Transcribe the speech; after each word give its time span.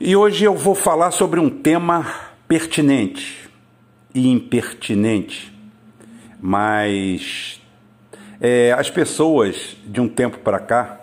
E 0.00 0.14
hoje 0.14 0.44
eu 0.44 0.54
vou 0.54 0.76
falar 0.76 1.10
sobre 1.10 1.40
um 1.40 1.50
tema 1.50 2.06
pertinente 2.46 3.50
e 4.14 4.28
impertinente, 4.28 5.52
mas 6.40 7.60
é, 8.40 8.70
as 8.78 8.88
pessoas 8.88 9.76
de 9.84 10.00
um 10.00 10.08
tempo 10.08 10.38
para 10.38 10.60
cá, 10.60 10.97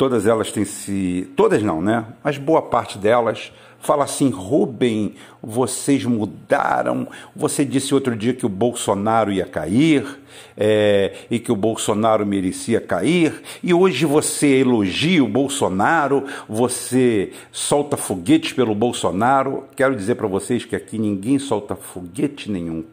todas 0.00 0.26
elas 0.26 0.50
têm 0.50 0.64
se. 0.64 1.30
Todas 1.36 1.62
não, 1.62 1.82
né? 1.82 2.06
Mas 2.24 2.38
boa 2.38 2.62
parte 2.62 2.96
delas 2.96 3.52
fala 3.80 4.04
assim: 4.04 4.30
Rubem, 4.30 5.14
vocês 5.42 6.06
mudaram. 6.06 7.06
Você 7.36 7.66
disse 7.66 7.92
outro 7.92 8.16
dia 8.16 8.32
que 8.32 8.46
o 8.46 8.48
Bolsonaro 8.48 9.30
ia 9.30 9.44
cair 9.44 10.18
é, 10.56 11.26
e 11.30 11.38
que 11.38 11.52
o 11.52 11.56
Bolsonaro 11.56 12.24
merecia 12.24 12.80
cair, 12.80 13.42
e 13.62 13.74
hoje 13.74 14.06
você 14.06 14.60
elogia 14.60 15.22
o 15.22 15.28
Bolsonaro, 15.28 16.24
você 16.48 17.34
solta 17.52 17.98
foguetes 17.98 18.54
pelo 18.54 18.74
Bolsonaro. 18.74 19.64
Quero 19.76 19.94
dizer 19.94 20.14
para 20.14 20.26
vocês 20.26 20.64
que 20.64 20.74
aqui 20.74 20.98
ninguém 20.98 21.38
solta 21.38 21.76
foguete 21.76 22.50
nenhum 22.50 22.84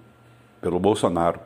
pelo 0.60 0.78
Bolsonaro. 0.78 1.40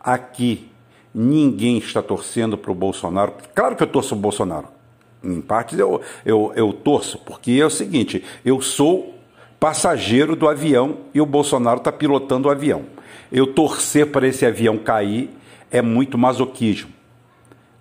Aqui 0.00 0.68
ninguém 1.14 1.78
está 1.78 2.02
torcendo 2.02 2.58
para 2.58 2.72
o 2.72 2.74
Bolsonaro. 2.74 3.34
Claro 3.54 3.76
que 3.76 3.84
eu 3.84 3.86
torço 3.86 4.16
o 4.16 4.18
Bolsonaro 4.18 4.81
em 5.22 5.40
partes 5.40 5.78
eu, 5.78 6.00
eu, 6.24 6.52
eu 6.54 6.72
torço, 6.72 7.18
porque 7.18 7.52
é 7.52 7.64
o 7.64 7.70
seguinte: 7.70 8.24
eu 8.44 8.60
sou 8.60 9.14
passageiro 9.60 10.34
do 10.34 10.48
avião 10.48 10.98
e 11.14 11.20
o 11.20 11.26
Bolsonaro 11.26 11.78
está 11.78 11.92
pilotando 11.92 12.48
o 12.48 12.50
avião. 12.50 12.84
Eu 13.30 13.46
torcer 13.46 14.08
para 14.08 14.26
esse 14.26 14.44
avião 14.44 14.76
cair 14.76 15.30
é 15.70 15.80
muito 15.80 16.18
masoquismo. 16.18 16.90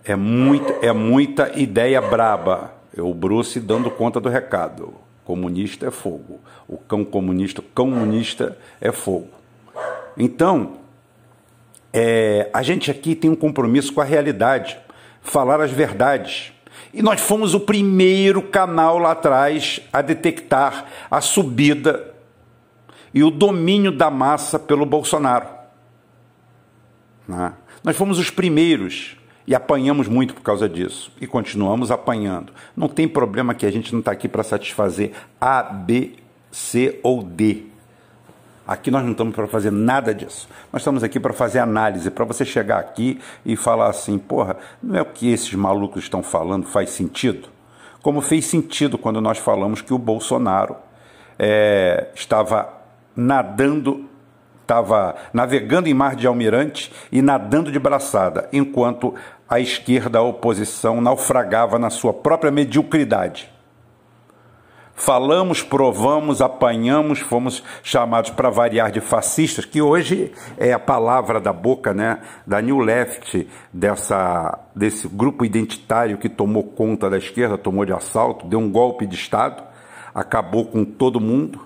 É, 0.03 0.15
muito, 0.15 0.73
é 0.81 0.91
muita 0.93 1.59
ideia 1.59 2.01
braba. 2.01 2.73
É 2.95 3.01
o 3.01 3.13
Bruce 3.13 3.59
dando 3.59 3.89
conta 3.91 4.19
do 4.19 4.29
recado. 4.29 4.93
Comunista 5.25 5.87
é 5.87 5.91
fogo. 5.91 6.39
O 6.67 6.77
cão 6.77 7.03
comunista, 7.03 7.61
comunista 7.73 8.57
é 8.79 8.91
fogo. 8.91 9.29
Então, 10.17 10.77
é, 11.93 12.49
a 12.53 12.61
gente 12.61 12.89
aqui 12.89 13.15
tem 13.15 13.29
um 13.29 13.35
compromisso 13.35 13.93
com 13.93 14.01
a 14.01 14.05
realidade, 14.05 14.77
falar 15.21 15.61
as 15.61 15.71
verdades. 15.71 16.53
E 16.93 17.01
nós 17.01 17.21
fomos 17.21 17.53
o 17.53 17.59
primeiro 17.59 18.41
canal 18.41 18.97
lá 18.97 19.11
atrás 19.11 19.79
a 19.93 20.01
detectar 20.01 20.85
a 21.09 21.21
subida 21.21 22.13
e 23.13 23.23
o 23.23 23.31
domínio 23.31 23.91
da 23.91 24.09
massa 24.09 24.59
pelo 24.59 24.85
Bolsonaro. 24.85 25.47
Né? 27.27 27.53
Nós 27.83 27.95
fomos 27.95 28.19
os 28.19 28.29
primeiros 28.29 29.17
e 29.47 29.55
apanhamos 29.55 30.07
muito 30.07 30.33
por 30.33 30.41
causa 30.41 30.67
disso 30.67 31.11
e 31.19 31.25
continuamos 31.25 31.91
apanhando. 31.91 32.53
Não 32.75 32.87
tem 32.87 33.07
problema 33.07 33.53
que 33.53 33.65
a 33.65 33.71
gente 33.71 33.91
não 33.91 33.99
está 33.99 34.11
aqui 34.11 34.27
para 34.27 34.43
satisfazer 34.43 35.11
A, 35.39 35.63
B, 35.63 36.15
C 36.51 36.99
ou 37.03 37.23
D. 37.23 37.70
Aqui 38.67 38.91
nós 38.91 39.03
não 39.03 39.11
estamos 39.11 39.35
para 39.35 39.47
fazer 39.47 39.71
nada 39.71 40.13
disso. 40.13 40.47
Nós 40.71 40.81
estamos 40.81 41.03
aqui 41.03 41.19
para 41.19 41.33
fazer 41.33 41.59
análise, 41.59 42.09
para 42.11 42.25
você 42.25 42.45
chegar 42.45 42.79
aqui 42.79 43.19
e 43.45 43.55
falar 43.55 43.89
assim: 43.89 44.17
porra, 44.17 44.57
não 44.81 44.95
é 44.95 45.01
o 45.01 45.05
que 45.05 45.31
esses 45.31 45.53
malucos 45.53 46.03
estão 46.03 46.21
falando 46.21 46.67
faz 46.67 46.91
sentido? 46.91 47.49
Como 48.01 48.21
fez 48.21 48.45
sentido 48.45 48.97
quando 48.97 49.21
nós 49.21 49.37
falamos 49.37 49.81
que 49.81 49.93
o 49.93 49.97
Bolsonaro 49.97 50.75
é, 51.37 52.07
estava 52.15 52.69
nadando, 53.15 54.09
estava 54.61 55.15
navegando 55.33 55.87
em 55.87 55.93
mar 55.93 56.15
de 56.15 56.25
almirante 56.25 56.91
e 57.11 57.21
nadando 57.21 57.71
de 57.71 57.79
braçada, 57.79 58.47
enquanto 58.53 59.13
a 59.49 59.59
esquerda, 59.59 60.19
a 60.19 60.23
oposição, 60.23 61.01
naufragava 61.01 61.77
na 61.77 61.89
sua 61.89 62.13
própria 62.13 62.51
mediocridade. 62.51 63.51
Falamos, 64.93 65.63
provamos, 65.63 66.41
apanhamos, 66.41 67.19
fomos 67.19 67.63
chamados 67.81 68.29
para 68.29 68.49
variar 68.49 68.91
de 68.91 68.99
fascistas, 69.01 69.65
que 69.65 69.81
hoje 69.81 70.31
é 70.57 70.73
a 70.73 70.79
palavra 70.79 71.39
da 71.39 71.51
boca 71.51 71.93
né, 71.93 72.19
da 72.45 72.61
New 72.61 72.79
Left, 72.79 73.47
dessa, 73.73 74.59
desse 74.75 75.07
grupo 75.07 75.43
identitário 75.43 76.17
que 76.17 76.29
tomou 76.29 76.63
conta 76.63 77.09
da 77.09 77.17
esquerda, 77.17 77.57
tomou 77.57 77.85
de 77.85 77.93
assalto, 77.93 78.45
deu 78.45 78.59
um 78.59 78.69
golpe 78.69 79.07
de 79.07 79.15
Estado, 79.15 79.63
acabou 80.13 80.65
com 80.65 80.83
todo 80.83 81.19
mundo 81.19 81.61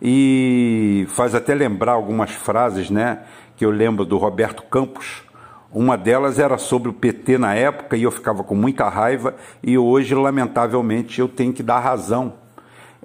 e 0.00 1.06
faz 1.08 1.34
até 1.34 1.54
lembrar 1.54 1.92
algumas 1.92 2.30
frases 2.30 2.88
né, 2.88 3.20
que 3.56 3.64
eu 3.64 3.70
lembro 3.70 4.04
do 4.04 4.16
Roberto 4.16 4.62
Campos. 4.64 5.24
Uma 5.72 5.96
delas 5.96 6.38
era 6.38 6.58
sobre 6.58 6.88
o 6.88 6.92
PT 6.92 7.38
na 7.38 7.54
época 7.54 7.96
e 7.96 8.02
eu 8.02 8.10
ficava 8.10 8.42
com 8.42 8.54
muita 8.54 8.88
raiva, 8.88 9.34
e 9.62 9.78
hoje, 9.78 10.14
lamentavelmente, 10.14 11.20
eu 11.20 11.28
tenho 11.28 11.52
que 11.52 11.62
dar 11.62 11.78
razão 11.78 12.39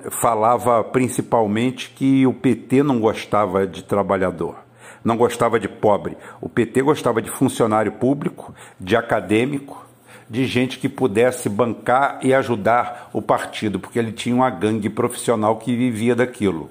falava 0.09 0.83
principalmente 0.83 1.89
que 1.89 2.25
o 2.25 2.33
PT 2.33 2.83
não 2.83 2.99
gostava 2.99 3.66
de 3.66 3.83
trabalhador, 3.83 4.55
não 5.03 5.17
gostava 5.17 5.59
de 5.59 5.67
pobre. 5.67 6.17
O 6.41 6.49
PT 6.49 6.81
gostava 6.81 7.21
de 7.21 7.29
funcionário 7.29 7.93
público, 7.93 8.53
de 8.79 8.95
acadêmico, 8.95 9.85
de 10.29 10.45
gente 10.45 10.79
que 10.79 10.89
pudesse 10.89 11.47
bancar 11.47 12.19
e 12.23 12.33
ajudar 12.33 13.09
o 13.13 13.21
partido, 13.21 13.79
porque 13.79 13.99
ele 13.99 14.11
tinha 14.11 14.35
uma 14.35 14.49
gangue 14.49 14.89
profissional 14.89 15.57
que 15.57 15.75
vivia 15.75 16.16
daquilo. 16.16 16.69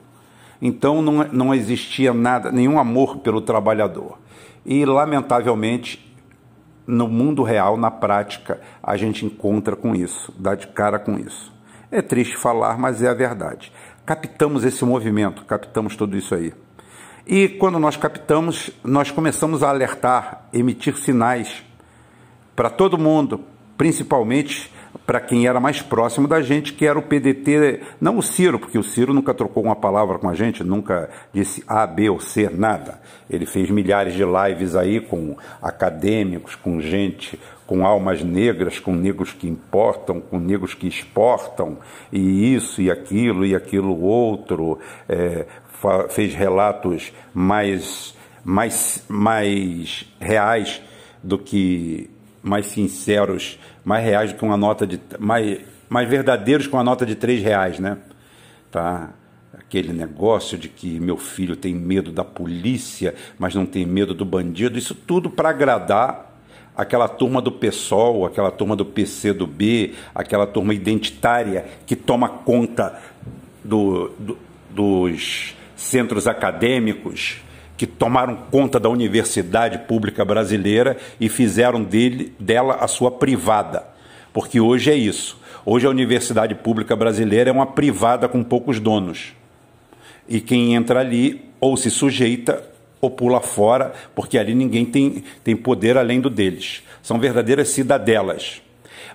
Então 0.61 1.01
não, 1.03 1.25
não 1.25 1.55
existia 1.55 2.13
nada, 2.13 2.51
nenhum 2.51 2.79
amor 2.79 3.19
pelo 3.19 3.41
trabalhador. 3.41 4.19
E, 4.67 4.85
lamentavelmente, 4.85 6.15
no 6.87 7.07
mundo 7.07 7.43
real, 7.43 7.77
na 7.77 7.91
prática, 7.91 8.61
a 8.83 8.97
gente 8.97 9.25
encontra 9.25 9.77
com 9.77 9.95
isso, 9.95 10.33
dá 10.39 10.55
de 10.55 10.67
cara 10.69 10.99
com 10.99 11.19
isso. 11.19 11.54
É 11.97 12.03
triste 12.03 12.37
falar, 12.37 12.77
mas 12.77 13.01
é 13.05 13.09
a 13.09 13.15
verdade. 13.15 13.73
Captamos 14.05 14.65
esse 14.65 14.85
movimento, 14.85 15.45
captamos 15.45 15.95
tudo 15.95 16.17
isso 16.17 16.35
aí. 16.35 16.53
E 17.25 17.49
quando 17.49 17.79
nós 17.79 17.97
captamos, 17.97 18.69
nós 18.83 19.13
começamos 19.13 19.63
a 19.63 19.69
alertar, 19.69 20.45
emitir 20.53 20.97
sinais 20.97 21.63
para 22.57 22.69
todo 22.69 22.99
mundo, 22.99 23.45
principalmente 23.79 24.73
para 25.07 25.21
quem 25.21 25.47
era 25.47 25.61
mais 25.61 25.83
próximo 25.83 26.27
da 26.27 26.41
gente, 26.41 26.73
que 26.73 26.87
era 26.87 26.99
o 26.99 27.03
PDT, 27.03 27.81
não 28.01 28.19
o 28.19 28.23
Ciro, 28.23 28.59
porque 28.59 28.79
o 28.79 28.83
Ciro 28.83 29.13
nunca 29.13 29.35
trocou 29.35 29.63
uma 29.63 29.77
palavra 29.77 30.19
com 30.19 30.29
a 30.29 30.35
gente, 30.35 30.65
nunca 30.65 31.11
disse 31.33 31.63
A, 31.67 31.87
B 31.87 32.09
ou 32.09 32.21
C, 32.21 32.49
nada. 32.49 33.01
Ele 33.29 33.47
fez 33.47 33.71
milhares 33.71 34.15
de 34.15 34.25
lives 34.25 34.75
aí 34.75 35.01
com 35.01 35.37
acadêmicos, 35.63 36.55
com 36.55 36.81
gente 36.81 37.39
com 37.67 37.87
almas 37.87 38.23
negras, 38.23 38.79
com 38.79 38.95
negros 38.95 39.33
que 39.33 39.49
importam, 39.49 40.21
com 40.21 40.39
negros 40.39 40.75
que 40.75 40.87
exportam, 40.87 41.79
e 42.13 42.55
isso 42.55 42.83
e 42.83 42.91
aquilo 42.91 43.45
e 43.45 43.55
aquilo 43.55 44.01
outro, 44.03 44.79
é, 45.09 45.47
fez 46.11 46.35
relatos 46.35 47.13
mais, 47.33 48.15
mais, 48.45 49.05
mais 49.09 50.07
reais 50.21 50.83
do 51.23 51.39
que 51.39 52.11
mais 52.43 52.67
sinceros, 52.67 53.59
mais 53.85 54.05
reais 54.05 54.33
do 54.33 54.39
que 54.39 54.45
uma 54.45 54.57
nota 54.57 54.87
de 54.87 55.01
mais, 55.19 55.61
mais 55.89 56.09
verdadeiros 56.09 56.67
que 56.67 56.73
uma 56.73 56.85
nota 56.85 57.05
de 57.05 57.15
três 57.15 57.43
reais, 57.43 57.79
né? 57.79 57.99
Tá? 58.71 59.11
Aquele 59.57 59.93
negócio 59.93 60.57
de 60.57 60.69
que 60.69 60.99
meu 60.99 61.17
filho 61.17 61.55
tem 61.55 61.75
medo 61.75 62.11
da 62.11 62.25
polícia, 62.25 63.15
mas 63.39 63.55
não 63.55 63.67
tem 63.67 63.85
medo 63.85 64.15
do 64.15 64.25
bandido, 64.25 64.79
isso 64.79 64.95
tudo 64.95 65.29
para 65.29 65.51
agradar 65.51 66.33
aquela 66.77 67.09
turma 67.09 67.41
do 67.41 67.53
PSOL, 67.53 68.27
aquela 68.27 68.51
turma 68.51 68.75
do 68.75 68.85
PCdoB, 68.85 69.95
aquela 70.15 70.47
turma 70.47 70.75
identitária 70.75 71.67
que 71.87 71.95
toma 71.95 72.29
conta 72.29 73.01
do, 73.63 74.09
do, 74.19 74.39
dos 74.71 75.55
centros 75.77 76.27
acadêmicos, 76.27 77.41
que 77.77 77.87
tomaram 77.87 78.37
conta 78.51 78.79
da 78.79 78.89
universidade 78.89 79.79
pública 79.79 80.25
brasileira 80.25 80.97
e 81.21 81.29
fizeram 81.29 81.83
dele, 81.83 82.33
dela 82.39 82.77
a 82.81 82.87
sua 82.87 83.11
privada. 83.11 83.85
Porque 84.33 84.61
hoje 84.61 84.91
é 84.91 84.95
isso. 84.95 85.39
Hoje 85.67 85.87
a 85.87 85.91
universidade 85.91 86.55
pública 86.55 86.95
brasileira 86.95 87.51
é 87.51 87.53
uma 87.53 87.67
privada 87.67 88.29
com 88.29 88.45
poucos 88.45 88.79
donos. 88.79 89.35
E 90.29 90.41
quem 90.41 90.75
entra 90.75 91.01
ali 91.01 91.45
ou 91.61 91.77
se 91.77 91.91
sujeita 91.91 92.63
ou 93.01 93.11
pula 93.11 93.41
fora, 93.41 93.93
porque 94.15 94.39
ali 94.39 94.55
ninguém 94.55 94.85
tem, 94.85 95.25
tem 95.43 95.55
poder 95.55 95.97
além 95.99 96.21
do 96.21 96.31
deles. 96.31 96.83
São 97.03 97.19
verdadeiras 97.19 97.69
cidadelas. 97.69 98.63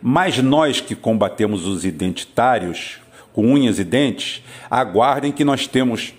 Mas 0.02 0.38
nós 0.38 0.80
que 0.80 0.96
combatemos 0.96 1.66
os 1.66 1.86
identitários, 1.86 3.00
com 3.34 3.46
unhas 3.46 3.80
e 3.80 3.84
dentes, 3.84 4.44
aguardem 4.70 5.32
que 5.32 5.44
nós 5.44 5.68
temos 5.68 6.14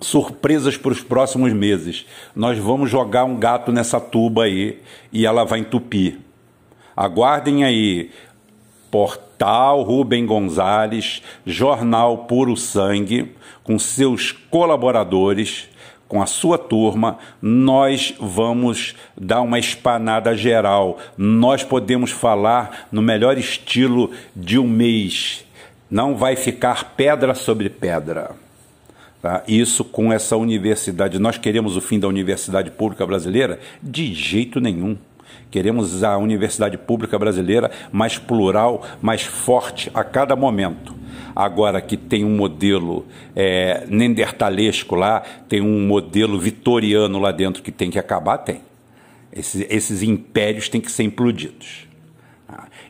surpresas 0.00 0.76
para 0.76 0.92
os 0.92 1.02
próximos 1.02 1.52
meses. 1.52 2.06
Nós 2.34 2.58
vamos 2.58 2.90
jogar 2.90 3.24
um 3.24 3.36
gato 3.36 3.72
nessa 3.72 4.00
tuba 4.00 4.44
aí 4.44 4.80
e 5.12 5.26
ela 5.26 5.44
vai 5.44 5.60
entupir. 5.60 6.18
Aguardem 6.96 7.64
aí. 7.64 8.10
Portal 8.90 9.82
Rubem 9.82 10.24
Gonzalez, 10.24 11.22
Jornal 11.44 12.18
Puro 12.18 12.56
Sangue, 12.56 13.32
com 13.62 13.78
seus 13.78 14.32
colaboradores, 14.32 15.68
com 16.08 16.22
a 16.22 16.26
sua 16.26 16.56
turma, 16.56 17.18
nós 17.42 18.14
vamos 18.18 18.94
dar 19.16 19.42
uma 19.42 19.58
espanada 19.58 20.36
geral. 20.36 20.98
Nós 21.18 21.64
podemos 21.64 22.10
falar 22.10 22.86
no 22.92 23.02
melhor 23.02 23.36
estilo 23.36 24.12
de 24.34 24.58
um 24.58 24.66
mês 24.66 25.44
Não 25.90 26.16
vai 26.16 26.34
ficar 26.34 26.94
pedra 26.96 27.34
sobre 27.34 27.68
pedra. 27.68 28.45
Tá? 29.20 29.42
Isso 29.48 29.84
com 29.84 30.12
essa 30.12 30.36
universidade. 30.36 31.18
Nós 31.18 31.38
queremos 31.38 31.76
o 31.76 31.80
fim 31.80 31.98
da 31.98 32.08
universidade 32.08 32.70
pública 32.70 33.06
brasileira? 33.06 33.58
De 33.82 34.12
jeito 34.14 34.60
nenhum. 34.60 34.96
Queremos 35.50 36.02
a 36.02 36.16
universidade 36.16 36.76
pública 36.76 37.18
brasileira 37.18 37.70
mais 37.92 38.18
plural, 38.18 38.84
mais 39.00 39.22
forte 39.22 39.90
a 39.94 40.04
cada 40.04 40.36
momento. 40.36 40.94
Agora 41.34 41.80
que 41.80 41.96
tem 41.96 42.24
um 42.24 42.36
modelo 42.36 43.06
é, 43.34 43.86
nendertalesco 43.88 44.94
lá, 44.94 45.22
tem 45.48 45.60
um 45.60 45.86
modelo 45.86 46.38
vitoriano 46.38 47.18
lá 47.18 47.30
dentro 47.30 47.62
que 47.62 47.70
tem 47.70 47.90
que 47.90 47.98
acabar, 47.98 48.38
tem. 48.38 48.60
Esses, 49.32 49.66
esses 49.68 50.02
impérios 50.02 50.68
têm 50.68 50.80
que 50.80 50.90
ser 50.90 51.02
implodidos. 51.02 51.85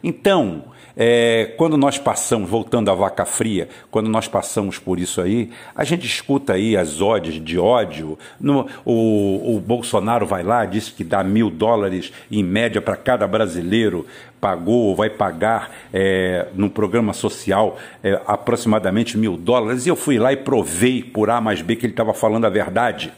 Então, 0.08 0.62
é, 0.96 1.52
quando 1.56 1.76
nós 1.76 1.98
passamos, 1.98 2.48
voltando 2.48 2.92
à 2.92 2.94
vaca 2.94 3.24
fria, 3.24 3.68
quando 3.90 4.08
nós 4.08 4.28
passamos 4.28 4.78
por 4.78 5.00
isso 5.00 5.20
aí, 5.20 5.50
a 5.74 5.82
gente 5.82 6.06
escuta 6.06 6.52
aí 6.52 6.76
as 6.76 7.00
ódios 7.00 7.44
de 7.44 7.58
ódio. 7.58 8.16
No, 8.40 8.68
o, 8.84 9.56
o 9.56 9.60
Bolsonaro 9.60 10.24
vai 10.24 10.44
lá, 10.44 10.64
disse 10.64 10.92
que 10.92 11.02
dá 11.02 11.24
mil 11.24 11.50
dólares 11.50 12.12
em 12.30 12.44
média 12.44 12.80
para 12.80 12.94
cada 12.94 13.26
brasileiro 13.26 14.06
pagou 14.40 14.90
ou 14.90 14.94
vai 14.94 15.10
pagar 15.10 15.72
é, 15.92 16.46
no 16.54 16.70
programa 16.70 17.12
social 17.12 17.76
é, 18.00 18.20
aproximadamente 18.24 19.18
mil 19.18 19.36
dólares. 19.36 19.86
E 19.86 19.88
eu 19.88 19.96
fui 19.96 20.20
lá 20.20 20.32
e 20.32 20.36
provei 20.36 21.02
por 21.02 21.30
A 21.30 21.40
mais 21.40 21.62
B 21.62 21.74
que 21.74 21.84
ele 21.84 21.94
estava 21.94 22.14
falando 22.14 22.44
a 22.44 22.50
verdade. 22.50 23.12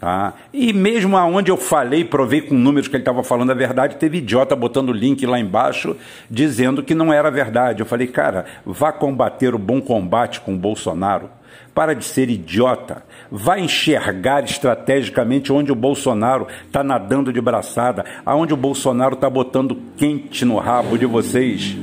Tá? 0.00 0.32
E 0.50 0.72
mesmo 0.72 1.14
aonde 1.14 1.50
eu 1.50 1.58
falei, 1.58 2.06
provei 2.06 2.40
com 2.40 2.54
números 2.54 2.88
que 2.88 2.96
ele 2.96 3.02
estava 3.02 3.22
falando 3.22 3.50
a 3.50 3.54
verdade, 3.54 3.96
teve 3.96 4.16
idiota 4.16 4.56
botando 4.56 4.94
link 4.94 5.26
lá 5.26 5.38
embaixo 5.38 5.94
dizendo 6.30 6.82
que 6.82 6.94
não 6.94 7.12
era 7.12 7.30
verdade. 7.30 7.80
Eu 7.80 7.86
falei, 7.86 8.06
cara, 8.06 8.46
vá 8.64 8.92
combater 8.92 9.54
o 9.54 9.58
bom 9.58 9.78
combate 9.78 10.40
com 10.40 10.54
o 10.54 10.58
Bolsonaro. 10.58 11.28
Para 11.74 11.94
de 11.94 12.02
ser 12.02 12.30
idiota. 12.30 13.04
Vai 13.30 13.60
enxergar 13.60 14.42
estrategicamente 14.42 15.52
onde 15.52 15.70
o 15.70 15.74
Bolsonaro 15.76 16.46
está 16.66 16.82
nadando 16.82 17.30
de 17.30 17.40
braçada, 17.40 18.02
aonde 18.24 18.54
o 18.54 18.56
Bolsonaro 18.56 19.14
está 19.14 19.28
botando 19.28 19.76
quente 19.98 20.46
no 20.46 20.56
rabo 20.56 20.96
de 20.96 21.04
vocês. 21.04 21.76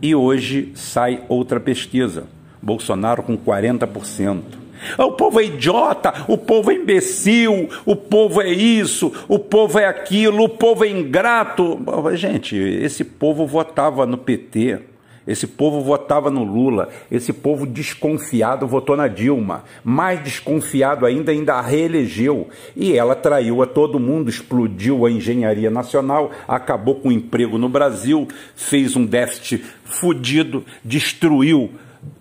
E 0.00 0.14
hoje 0.14 0.70
sai 0.76 1.24
outra 1.28 1.58
pesquisa. 1.58 2.24
Bolsonaro 2.62 3.24
com 3.24 3.36
40%. 3.36 4.61
O 4.98 5.12
povo 5.12 5.40
é 5.40 5.44
idiota, 5.44 6.12
o 6.28 6.36
povo 6.36 6.70
é 6.70 6.74
imbecil, 6.74 7.68
o 7.84 7.96
povo 7.96 8.40
é 8.40 8.50
isso, 8.50 9.12
o 9.28 9.38
povo 9.38 9.78
é 9.78 9.86
aquilo, 9.86 10.44
o 10.44 10.48
povo 10.48 10.84
é 10.84 10.88
ingrato. 10.88 11.78
Gente, 12.14 12.56
esse 12.56 13.04
povo 13.04 13.46
votava 13.46 14.06
no 14.06 14.18
PT, 14.18 14.80
esse 15.26 15.46
povo 15.46 15.80
votava 15.80 16.30
no 16.30 16.42
Lula, 16.42 16.88
esse 17.10 17.32
povo 17.32 17.64
desconfiado 17.64 18.66
votou 18.66 18.96
na 18.96 19.06
Dilma, 19.06 19.64
mais 19.84 20.20
desconfiado 20.20 21.06
ainda, 21.06 21.30
ainda 21.30 21.54
a 21.54 21.60
reelegeu. 21.60 22.48
E 22.74 22.96
ela 22.96 23.14
traiu 23.14 23.62
a 23.62 23.66
todo 23.66 24.00
mundo, 24.00 24.28
explodiu 24.28 25.06
a 25.06 25.10
engenharia 25.10 25.70
nacional, 25.70 26.32
acabou 26.48 26.96
com 26.96 27.08
o 27.08 27.12
emprego 27.12 27.56
no 27.56 27.68
Brasil, 27.68 28.26
fez 28.56 28.96
um 28.96 29.06
déficit 29.06 29.64
fudido, 29.84 30.64
destruiu 30.84 31.70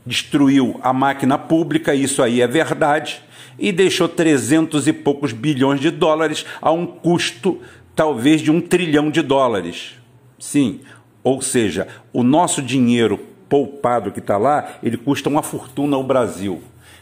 destruiu 0.05 0.79
a 0.83 0.93
máquina 0.93 1.37
pública, 1.37 1.93
isso 1.93 2.21
aí 2.21 2.41
é 2.41 2.47
verdade, 2.47 3.21
e 3.57 3.71
deixou 3.71 4.07
300 4.07 4.87
e 4.87 4.93
poucos 4.93 5.31
bilhões 5.31 5.79
de 5.79 5.91
dólares 5.91 6.45
a 6.61 6.71
um 6.71 6.85
custo 6.85 7.59
talvez 7.95 8.41
de 8.41 8.51
um 8.51 8.59
trilhão 8.61 9.11
de 9.11 9.21
dólares. 9.21 9.95
Sim, 10.39 10.81
ou 11.23 11.41
seja, 11.41 11.87
o 12.11 12.23
nosso 12.23 12.61
dinheiro 12.61 13.19
poupado 13.47 14.11
que 14.11 14.19
está 14.19 14.37
lá, 14.37 14.77
ele 14.81 14.97
custa 14.97 15.29
uma 15.29 15.43
fortuna 15.43 15.95
ao 15.95 16.03
Brasil. 16.03 16.61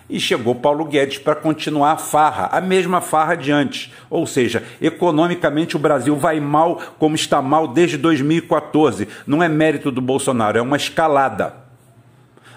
E 0.09 0.19
chegou 0.19 0.55
Paulo 0.55 0.85
Guedes 0.85 1.19
para 1.19 1.35
continuar 1.35 1.91
a 1.91 1.97
farra, 1.97 2.49
a 2.51 2.59
mesma 2.59 2.99
farra 2.99 3.35
de 3.35 3.51
antes. 3.51 3.93
Ou 4.09 4.25
seja, 4.25 4.63
economicamente 4.81 5.75
o 5.75 5.79
Brasil 5.79 6.15
vai 6.15 6.39
mal 6.39 6.81
como 6.97 7.15
está 7.15 7.39
mal 7.43 7.67
desde 7.67 7.95
2014. 7.95 9.07
Não 9.27 9.43
é 9.43 9.47
mérito 9.47 9.91
do 9.91 10.01
Bolsonaro, 10.01 10.57
é 10.57 10.61
uma 10.61 10.77
escalada. 10.77 11.58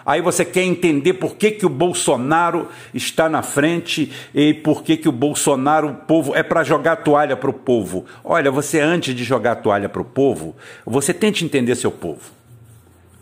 Aí 0.04 0.20
você 0.20 0.44
quer 0.44 0.62
entender 0.62 1.14
por 1.14 1.36
que, 1.36 1.50
que 1.50 1.66
o 1.66 1.68
Bolsonaro 1.68 2.68
está 2.92 3.28
na 3.28 3.42
frente 3.42 4.12
e 4.34 4.52
por 4.54 4.82
que, 4.82 4.96
que 4.96 5.08
o 5.08 5.12
Bolsonaro, 5.12 5.88
o 5.88 5.94
povo, 5.94 6.34
é 6.34 6.42
para 6.42 6.64
jogar 6.64 6.96
toalha 6.96 7.36
para 7.36 7.50
o 7.50 7.54
povo. 7.54 8.04
Olha, 8.24 8.50
você 8.50 8.80
antes 8.80 9.14
de 9.14 9.24
jogar 9.24 9.56
toalha 9.56 9.88
para 9.88 10.02
o 10.02 10.04
povo, 10.04 10.56
você 10.84 11.14
tente 11.14 11.44
entender 11.44 11.74
seu 11.76 11.90
povo. 11.90 12.30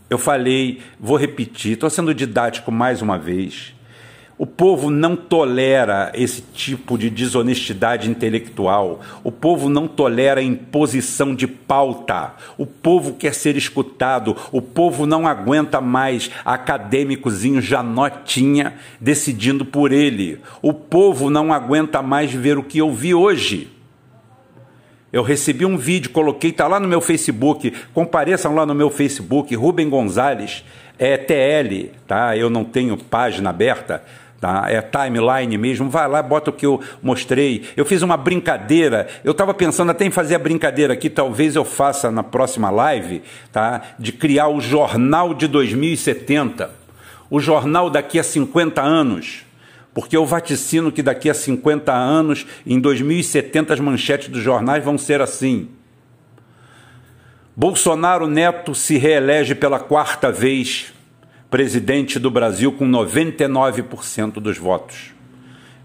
Eu 0.08 0.18
falei, 0.18 0.80
vou 0.98 1.16
repetir, 1.16 1.72
estou 1.72 1.88
sendo 1.88 2.12
didático 2.14 2.72
mais 2.72 3.00
uma 3.00 3.16
vez. 3.16 3.74
O 4.40 4.46
povo 4.46 4.88
não 4.88 5.14
tolera 5.14 6.10
esse 6.14 6.40
tipo 6.40 6.96
de 6.96 7.10
desonestidade 7.10 8.08
intelectual. 8.08 9.02
O 9.22 9.30
povo 9.30 9.68
não 9.68 9.86
tolera 9.86 10.42
imposição 10.42 11.34
de 11.34 11.46
pauta. 11.46 12.32
O 12.56 12.64
povo 12.64 13.12
quer 13.12 13.34
ser 13.34 13.54
escutado. 13.58 14.34
O 14.50 14.62
povo 14.62 15.04
não 15.04 15.26
aguenta 15.26 15.78
mais 15.78 16.30
acadêmicozinho 16.42 17.60
Janotinha 17.60 18.76
decidindo 18.98 19.62
por 19.62 19.92
ele. 19.92 20.40
O 20.62 20.72
povo 20.72 21.28
não 21.28 21.52
aguenta 21.52 22.00
mais 22.00 22.32
ver 22.32 22.56
o 22.56 22.62
que 22.62 22.78
eu 22.78 22.90
vi 22.90 23.14
hoje. 23.14 23.70
Eu 25.12 25.22
recebi 25.22 25.66
um 25.66 25.76
vídeo, 25.76 26.12
coloquei, 26.12 26.48
está 26.48 26.66
lá 26.66 26.80
no 26.80 26.88
meu 26.88 27.02
Facebook. 27.02 27.74
Compareçam 27.92 28.54
lá 28.54 28.64
no 28.64 28.74
meu 28.74 28.88
Facebook, 28.88 29.54
Rubem 29.54 29.90
Gonzalez, 29.90 30.64
é 30.98 31.18
TL, 31.18 31.90
tá? 32.06 32.34
Eu 32.38 32.48
não 32.48 32.64
tenho 32.64 32.96
página 32.96 33.50
aberta 33.50 34.02
Tá? 34.40 34.64
É 34.68 34.80
timeline 34.80 35.58
mesmo, 35.58 35.90
vai 35.90 36.08
lá, 36.08 36.22
bota 36.22 36.48
o 36.48 36.52
que 36.52 36.64
eu 36.64 36.80
mostrei. 37.02 37.64
Eu 37.76 37.84
fiz 37.84 38.00
uma 38.00 38.16
brincadeira, 38.16 39.06
eu 39.22 39.32
estava 39.32 39.52
pensando 39.52 39.90
até 39.90 40.06
em 40.06 40.10
fazer 40.10 40.34
a 40.34 40.38
brincadeira 40.38 40.94
aqui, 40.94 41.10
talvez 41.10 41.56
eu 41.56 41.64
faça 41.64 42.10
na 42.10 42.22
próxima 42.22 42.70
live, 42.70 43.22
tá? 43.52 43.82
de 43.98 44.12
criar 44.12 44.48
o 44.48 44.58
Jornal 44.58 45.34
de 45.34 45.46
2070, 45.46 46.70
o 47.28 47.38
jornal 47.38 47.90
daqui 47.90 48.18
a 48.18 48.22
50 48.22 48.80
anos. 48.80 49.44
Porque 49.92 50.16
eu 50.16 50.24
vaticino 50.24 50.90
que 50.90 51.02
daqui 51.02 51.28
a 51.28 51.34
50 51.34 51.92
anos, 51.92 52.46
em 52.64 52.78
2070, 52.78 53.74
as 53.74 53.80
manchetes 53.80 54.28
dos 54.28 54.40
jornais 54.40 54.84
vão 54.84 54.96
ser 54.96 55.20
assim. 55.20 55.68
Bolsonaro 57.56 58.26
Neto 58.26 58.74
se 58.74 58.96
reelege 58.96 59.54
pela 59.54 59.78
quarta 59.78 60.30
vez 60.30 60.92
presidente 61.50 62.18
do 62.18 62.30
Brasil 62.30 62.72
com 62.72 62.88
99% 62.88 64.34
dos 64.34 64.56
votos. 64.56 65.12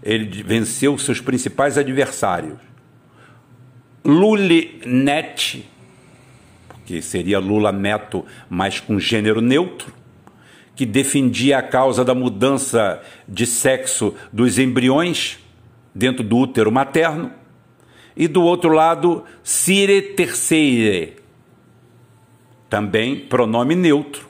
Ele 0.02 0.42
venceu 0.42 0.96
seus 0.96 1.20
principais 1.20 1.76
adversários. 1.76 2.58
Lulinet, 4.04 5.68
que 6.84 7.02
seria 7.02 7.40
Lula 7.40 7.72
Neto, 7.72 8.24
mas 8.48 8.78
com 8.78 9.00
gênero 9.00 9.40
neutro, 9.40 9.92
que 10.76 10.86
defendia 10.86 11.58
a 11.58 11.62
causa 11.62 12.04
da 12.04 12.14
mudança 12.14 13.02
de 13.26 13.44
sexo 13.44 14.14
dos 14.32 14.58
embriões 14.58 15.38
dentro 15.92 16.22
do 16.22 16.36
útero 16.36 16.70
materno. 16.70 17.32
E 18.16 18.28
do 18.28 18.42
outro 18.42 18.70
lado, 18.70 19.24
Cire 19.42 20.00
Terceire, 20.00 21.16
também 22.70 23.16
pronome 23.18 23.74
neutro, 23.74 24.28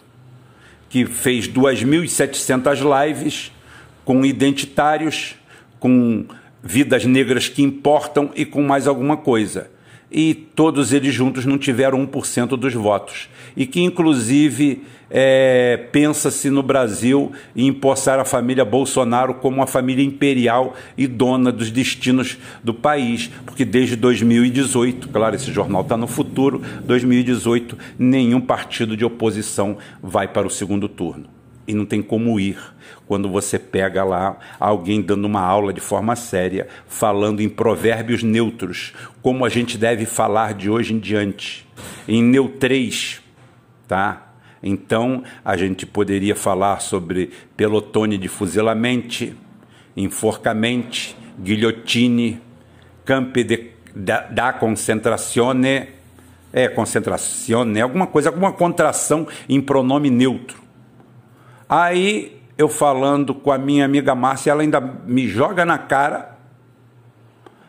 que 0.97 1.05
fez 1.05 1.47
2.700 1.47 3.07
lives 3.07 3.53
com 4.03 4.25
identitários, 4.25 5.35
com 5.79 6.25
vidas 6.63 7.05
negras 7.05 7.51
que 7.51 7.63
importam 7.63 8.31
e 8.35 8.47
com 8.47 8.63
mais 8.63 8.87
alguma 8.87 9.19
coisa. 9.19 9.71
E 10.11 10.33
todos 10.33 10.95
eles 10.95 11.13
juntos 11.13 11.45
não 11.45 11.59
tiveram 11.59 12.07
1% 12.07 12.57
dos 12.57 12.73
votos. 12.73 13.29
E 13.55 13.67
que, 13.67 13.83
inclusive, 13.83 14.85
é, 15.11 15.89
pensa-se 15.93 16.51
no 16.51 16.63
Brasil 16.63 17.33
em 17.55 17.69
empossar 17.69 18.19
a 18.19 18.25
família 18.25 18.65
Bolsonaro 18.65 19.35
como 19.35 19.59
uma 19.59 19.67
família 19.67 20.05
imperial 20.05 20.75
e 20.97 21.07
dona 21.07 21.53
dos 21.53 21.71
destinos 21.71 22.39
do 22.63 22.75
país, 22.75 23.31
porque 23.45 23.65
desde 23.65 23.97
2018, 23.97 25.09
claro, 25.09 25.37
esse 25.37 25.53
jornal 25.53 25.83
está 25.83 25.97
no 25.97 26.07
futuro, 26.07 26.63
2018, 26.85 27.79
nenhum 27.99 28.41
partido 28.41 28.97
de 28.97 29.05
oposição 29.05 29.79
vai 30.03 30.29
para 30.29 30.47
o 30.47 30.51
segundo 30.51 30.89
turno. 30.89 31.37
E 31.69 31.75
não 31.75 31.85
tem 31.85 32.01
como 32.01 32.39
ir 32.39 32.59
quando 33.07 33.29
você 33.29 33.59
pega 33.59 34.05
lá 34.05 34.39
alguém 34.59 35.01
dando 35.03 35.25
uma 35.25 35.41
aula 35.41 35.73
de 35.73 35.81
forma 35.81 36.15
séria, 36.15 36.69
falando 36.87 37.41
em 37.41 37.49
provérbios 37.49 38.23
neutros, 38.23 38.93
como 39.21 39.45
a 39.45 39.49
gente 39.49 39.77
deve 39.77 40.07
falar 40.07 40.55
de 40.55 40.71
hoje 40.71 40.95
em 40.95 40.99
diante, 40.99 41.67
em 42.07 42.23
neutrês, 42.23 43.21
tá? 43.89 44.26
Então, 44.63 45.23
a 45.45 45.57
gente 45.57 45.87
poderia 45.87 46.35
falar 46.35 46.81
sobre 46.81 47.31
pelotone 47.57 48.19
de 48.19 48.29
fuzilamento, 48.29 49.35
enforcamento, 49.97 51.15
guilhotine, 51.39 52.41
campi 53.05 53.45
de, 53.45 53.71
da, 53.95 54.21
da 54.21 54.53
concentrazione, 54.53 55.95
É, 56.53 56.69
concentração, 56.69 57.67
né? 57.67 57.83
Alguma 57.83 58.07
coisa, 58.07 58.31
alguma 58.31 58.51
contração 58.51 59.27
em 59.47 59.61
pronome 59.61 60.09
neutro. 60.09 60.57
Aí 61.69 62.41
eu 62.57 62.69
falando 62.69 63.35
com 63.35 63.53
a 63.53 63.59
minha 63.59 63.85
amiga 63.85 64.15
Márcia, 64.15 64.53
ela 64.53 64.63
ainda 64.63 64.81
me 64.81 65.29
joga 65.29 65.67
na 65.67 65.77
cara, 65.77 66.39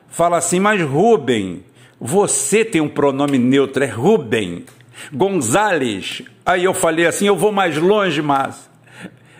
fala 0.08 0.38
assim: 0.38 0.62
Mas 0.62 0.82
Rubem, 0.82 1.65
você 2.00 2.63
tem 2.63 2.79
um 2.79 2.88
pronome 2.88 3.38
neutro, 3.38 3.84
é 3.84 3.88
Rubem. 3.88 4.63
Gonzales. 5.12 6.24
Aí 6.46 6.63
eu 6.63 6.74
falei 6.74 7.06
assim: 7.06 7.27
Eu 7.27 7.36
vou 7.36 7.51
mais 7.51 7.77
longe, 7.77 8.22
Márcia. 8.22 8.72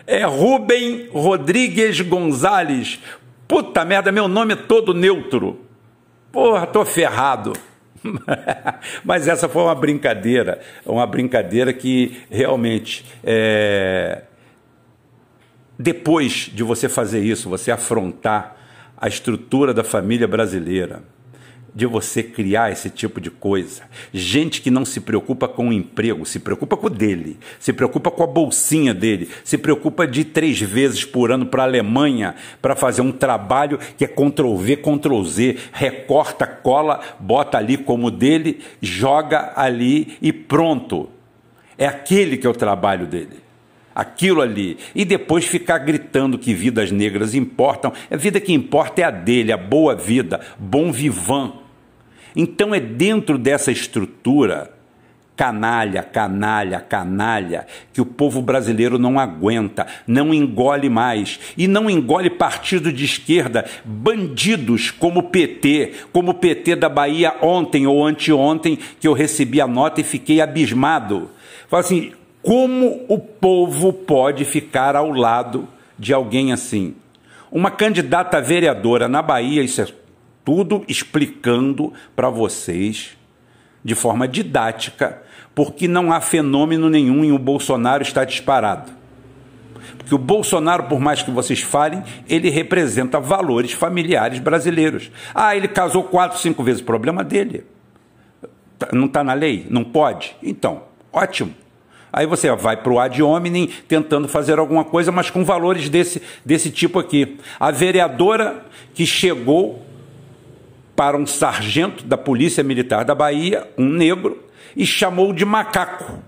É 0.06 0.24
Rubem 0.24 1.08
Rodrigues 1.12 2.00
Gonzales. 2.00 2.98
Puta 3.46 3.84
merda, 3.84 4.10
meu 4.12 4.28
nome 4.28 4.54
é 4.54 4.56
todo 4.56 4.94
neutro. 4.94 5.60
Porra, 6.32 6.66
tô 6.66 6.84
ferrado. 6.84 7.52
Mas 9.04 9.26
essa 9.26 9.48
foi 9.48 9.62
uma 9.62 9.74
brincadeira, 9.74 10.60
uma 10.84 11.06
brincadeira 11.06 11.72
que 11.72 12.22
realmente 12.30 13.04
é, 13.24 14.22
depois 15.78 16.50
de 16.52 16.62
você 16.62 16.88
fazer 16.88 17.20
isso, 17.20 17.48
você 17.48 17.70
afrontar 17.70 18.56
a 18.96 19.06
estrutura 19.06 19.72
da 19.72 19.84
família 19.84 20.26
brasileira, 20.26 21.02
de 21.78 21.86
você 21.86 22.24
criar 22.24 22.72
esse 22.72 22.90
tipo 22.90 23.20
de 23.20 23.30
coisa. 23.30 23.82
Gente 24.12 24.60
que 24.60 24.68
não 24.68 24.84
se 24.84 25.00
preocupa 25.00 25.46
com 25.46 25.68
o 25.68 25.72
emprego, 25.72 26.26
se 26.26 26.40
preocupa 26.40 26.76
com 26.76 26.88
o 26.88 26.90
dele, 26.90 27.38
se 27.60 27.72
preocupa 27.72 28.10
com 28.10 28.24
a 28.24 28.26
bolsinha 28.26 28.92
dele, 28.92 29.28
se 29.44 29.56
preocupa 29.56 30.04
de 30.04 30.22
ir 30.22 30.24
três 30.24 30.60
vezes 30.60 31.04
por 31.04 31.30
ano 31.30 31.46
para 31.46 31.62
a 31.62 31.66
Alemanha 31.66 32.34
para 32.60 32.74
fazer 32.74 33.00
um 33.00 33.12
trabalho 33.12 33.78
que 33.96 34.04
é 34.04 34.08
Ctrl 34.08 34.56
V, 34.56 34.76
Ctrl 34.78 35.22
Z, 35.22 35.56
recorta, 35.70 36.48
cola, 36.48 37.00
bota 37.20 37.58
ali 37.58 37.76
como 37.76 38.10
dele, 38.10 38.58
joga 38.82 39.52
ali 39.54 40.18
e 40.20 40.32
pronto. 40.32 41.08
É 41.78 41.86
aquele 41.86 42.36
que 42.36 42.46
é 42.48 42.50
o 42.50 42.54
trabalho 42.54 43.06
dele 43.06 43.46
aquilo 43.94 44.40
ali, 44.40 44.78
e 44.94 45.04
depois 45.04 45.44
ficar 45.44 45.78
gritando 45.78 46.38
que 46.38 46.54
vidas 46.54 46.92
negras 46.92 47.34
importam. 47.34 47.92
A 48.08 48.16
vida 48.16 48.40
que 48.40 48.52
importa 48.52 49.00
é 49.00 49.04
a 49.04 49.10
dele, 49.10 49.50
a 49.50 49.56
boa 49.56 49.96
vida, 49.96 50.40
bom 50.56 50.92
vivan. 50.92 51.66
Então 52.34 52.74
é 52.74 52.80
dentro 52.80 53.38
dessa 53.38 53.70
estrutura 53.72 54.78
canalha, 55.38 56.02
canalha, 56.02 56.80
canalha, 56.80 57.64
que 57.92 58.00
o 58.00 58.04
povo 58.04 58.42
brasileiro 58.42 58.98
não 58.98 59.20
aguenta, 59.20 59.86
não 60.04 60.34
engole 60.34 60.90
mais. 60.90 61.38
E 61.56 61.68
não 61.68 61.88
engole 61.88 62.28
partido 62.28 62.92
de 62.92 63.04
esquerda, 63.04 63.64
bandidos 63.84 64.90
como 64.90 65.20
o 65.20 65.22
PT, 65.22 65.92
como 66.12 66.32
o 66.32 66.34
PT 66.34 66.74
da 66.74 66.88
Bahia 66.88 67.36
ontem 67.40 67.86
ou 67.86 68.04
anteontem, 68.04 68.76
que 68.98 69.06
eu 69.06 69.12
recebi 69.12 69.60
a 69.60 69.66
nota 69.68 70.00
e 70.00 70.04
fiquei 70.04 70.40
abismado. 70.40 71.30
Fala 71.68 71.82
assim: 71.82 72.10
como 72.42 73.04
o 73.08 73.16
povo 73.16 73.92
pode 73.92 74.44
ficar 74.44 74.96
ao 74.96 75.12
lado 75.12 75.68
de 75.96 76.12
alguém 76.12 76.52
assim? 76.52 76.96
Uma 77.50 77.70
candidata 77.70 78.40
vereadora 78.40 79.06
na 79.06 79.22
Bahia, 79.22 79.62
isso 79.62 79.80
é 79.80 79.86
tudo 80.48 80.82
explicando 80.88 81.92
para 82.16 82.30
vocês 82.30 83.18
de 83.84 83.94
forma 83.94 84.26
didática, 84.26 85.20
porque 85.54 85.86
não 85.86 86.10
há 86.10 86.22
fenômeno 86.22 86.88
nenhum 86.88 87.22
e 87.22 87.30
o 87.30 87.38
Bolsonaro 87.38 88.02
está 88.02 88.24
disparado. 88.24 88.90
Porque 89.98 90.14
o 90.14 90.16
Bolsonaro, 90.16 90.84
por 90.84 91.00
mais 91.00 91.22
que 91.22 91.30
vocês 91.30 91.60
falem, 91.60 92.02
ele 92.26 92.48
representa 92.48 93.20
valores 93.20 93.72
familiares 93.72 94.38
brasileiros. 94.38 95.10
Ah, 95.34 95.54
ele 95.54 95.68
casou 95.68 96.04
quatro, 96.04 96.38
cinco 96.38 96.64
vezes, 96.64 96.80
problema 96.80 97.22
dele. 97.22 97.66
Não 98.90 99.04
está 99.04 99.22
na 99.22 99.34
lei? 99.34 99.66
Não 99.68 99.84
pode? 99.84 100.34
Então, 100.42 100.84
ótimo. 101.12 101.54
Aí 102.10 102.24
você 102.24 102.50
vai 102.56 102.78
para 102.78 102.90
o 102.90 102.98
ad 102.98 103.22
hominem 103.22 103.68
tentando 103.86 104.26
fazer 104.26 104.58
alguma 104.58 104.82
coisa, 104.82 105.12
mas 105.12 105.28
com 105.28 105.44
valores 105.44 105.90
desse, 105.90 106.22
desse 106.42 106.70
tipo 106.70 106.98
aqui. 106.98 107.36
A 107.60 107.70
vereadora 107.70 108.64
que 108.94 109.04
chegou 109.04 109.86
para 110.98 111.16
um 111.16 111.24
sargento 111.24 112.02
da 112.02 112.18
Polícia 112.18 112.64
Militar 112.64 113.04
da 113.04 113.14
Bahia, 113.14 113.70
um 113.78 113.88
negro, 113.88 114.44
e 114.76 114.84
chamou 114.84 115.32
de 115.32 115.44
macaco. 115.44 116.20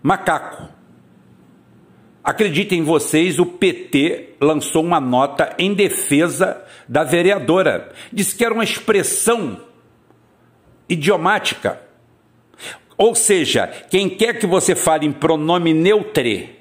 Macaco. 0.00 0.68
Acreditem 2.22 2.84
vocês, 2.84 3.40
o 3.40 3.46
PT 3.46 4.34
lançou 4.40 4.84
uma 4.84 5.00
nota 5.00 5.52
em 5.58 5.74
defesa 5.74 6.62
da 6.88 7.02
vereadora. 7.02 7.92
Disse 8.12 8.36
que 8.36 8.44
era 8.44 8.54
uma 8.54 8.62
expressão 8.62 9.60
idiomática 10.88 11.80
ou 12.96 13.16
seja, 13.16 13.66
quem 13.90 14.08
quer 14.08 14.38
que 14.38 14.46
você 14.46 14.76
fale 14.76 15.04
em 15.04 15.10
pronome 15.10 15.74
neutre, 15.74 16.56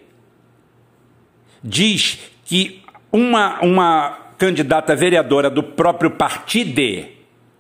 diz 1.63 2.17
que 2.43 2.81
uma, 3.12 3.60
uma 3.62 4.20
candidata 4.41 4.95
vereadora 4.95 5.51
do 5.51 5.62
próprio 5.62 6.10
partido, 6.10 6.81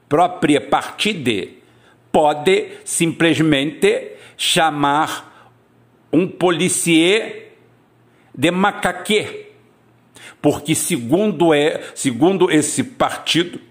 própria 0.09 0.59
partido, 0.59 1.47
pode 2.11 2.69
simplesmente 2.83 4.13
chamar 4.35 5.53
um 6.11 6.27
policier 6.27 7.55
de 8.35 8.49
macaque, 8.49 9.45
porque 10.41 10.73
segundo 10.73 11.53
é, 11.53 11.83
segundo 11.93 12.49
esse 12.49 12.83
partido, 12.83 13.61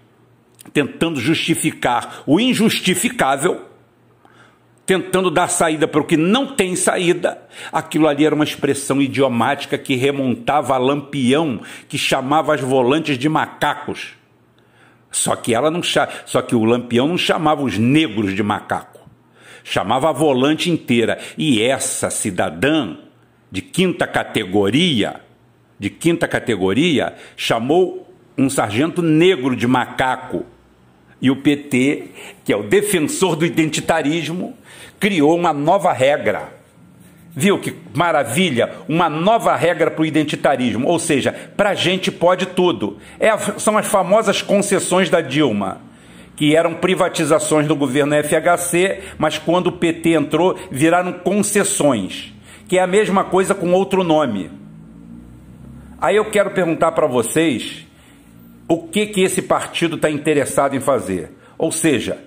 tentando 0.71 1.19
justificar 1.19 2.23
o 2.25 2.39
injustificável, 2.39 3.70
tentando 4.91 5.31
dar 5.31 5.47
saída 5.47 5.87
para 5.87 6.01
o 6.01 6.03
que 6.03 6.17
não 6.17 6.47
tem 6.47 6.75
saída, 6.75 7.41
aquilo 7.71 8.09
ali 8.09 8.25
era 8.25 8.35
uma 8.35 8.43
expressão 8.43 9.01
idiomática 9.01 9.77
que 9.77 9.95
remontava 9.95 10.75
a 10.75 10.77
Lampião, 10.77 11.61
que 11.87 11.97
chamava 11.97 12.53
as 12.53 12.59
volantes 12.59 13.17
de 13.17 13.29
macacos. 13.29 14.15
Só 15.09 15.33
que 15.37 15.55
ela 15.55 15.71
não 15.71 15.81
só 15.81 16.41
que 16.41 16.53
o 16.53 16.65
Lampião 16.65 17.07
não 17.07 17.17
chamava 17.17 17.63
os 17.63 17.77
negros 17.77 18.35
de 18.35 18.43
macaco. 18.43 18.99
Chamava 19.63 20.09
a 20.09 20.11
volante 20.11 20.69
inteira. 20.69 21.17
E 21.37 21.61
essa 21.61 22.09
cidadã 22.09 22.97
de 23.49 23.61
quinta 23.61 24.05
categoria, 24.05 25.21
de 25.79 25.89
quinta 25.89 26.27
categoria, 26.27 27.15
chamou 27.37 28.13
um 28.37 28.49
sargento 28.49 29.01
negro 29.01 29.55
de 29.55 29.67
macaco. 29.67 30.45
E 31.21 31.29
o 31.29 31.35
PT, 31.35 32.05
que 32.43 32.51
é 32.51 32.57
o 32.57 32.63
defensor 32.63 33.35
do 33.35 33.45
identitarismo, 33.45 34.57
criou 34.99 35.35
uma 35.37 35.53
nova 35.53 35.93
regra. 35.93 36.61
Viu 37.33 37.59
que 37.59 37.73
maravilha? 37.93 38.73
Uma 38.89 39.09
nova 39.09 39.55
regra 39.55 39.89
para 39.89 40.01
o 40.01 40.05
identitarismo, 40.05 40.87
ou 40.87 40.99
seja, 40.99 41.31
para 41.55 41.69
a 41.69 41.73
gente 41.73 42.11
pode 42.11 42.47
tudo. 42.47 42.97
É, 43.19 43.35
são 43.57 43.77
as 43.77 43.85
famosas 43.85 44.41
concessões 44.41 45.09
da 45.09 45.21
Dilma, 45.21 45.79
que 46.35 46.55
eram 46.55 46.73
privatizações 46.73 47.67
do 47.67 47.75
governo 47.75 48.15
FHC, 48.15 48.99
mas 49.17 49.37
quando 49.37 49.67
o 49.67 49.71
PT 49.71 50.13
entrou, 50.13 50.57
viraram 50.69 51.13
concessões, 51.13 52.33
que 52.67 52.77
é 52.77 52.81
a 52.81 52.87
mesma 52.87 53.23
coisa 53.23 53.55
com 53.55 53.71
outro 53.71 54.03
nome. 54.03 54.49
Aí 56.01 56.15
eu 56.15 56.25
quero 56.25 56.49
perguntar 56.49 56.91
para 56.91 57.07
vocês 57.07 57.85
o 58.67 58.87
que, 58.87 59.07
que 59.07 59.21
esse 59.21 59.41
partido 59.41 59.95
está 59.95 60.09
interessado 60.09 60.75
em 60.75 60.79
fazer. 60.79 61.31
Ou 61.57 61.71
seja, 61.71 62.17